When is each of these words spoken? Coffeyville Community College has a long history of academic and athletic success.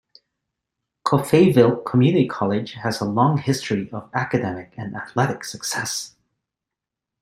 Coffeyville 1.05 1.83
Community 1.85 2.27
College 2.27 2.71
has 2.73 2.99
a 3.01 3.05
long 3.05 3.37
history 3.37 3.87
of 3.91 4.09
academic 4.15 4.73
and 4.75 4.95
athletic 4.95 5.43
success. 5.45 6.15